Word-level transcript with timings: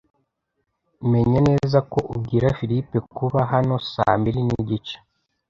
Menya 1.11 1.39
neza 1.49 1.77
ko 1.91 1.99
ubwira 2.13 2.47
Philip 2.57 2.89
kuba 3.17 3.39
hano 3.51 3.75
saa 3.91 4.13
mbiri 4.19 4.39
nigice. 4.47 4.95